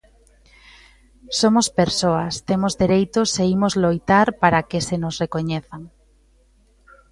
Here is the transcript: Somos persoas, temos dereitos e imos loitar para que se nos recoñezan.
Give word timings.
Somos 1.39 1.67
persoas, 1.79 2.33
temos 2.49 2.73
dereitos 2.81 3.29
e 3.43 3.45
imos 3.55 3.73
loitar 3.83 4.27
para 4.41 4.65
que 4.69 4.79
se 4.87 4.95
nos 5.03 5.15
recoñezan. 5.23 5.81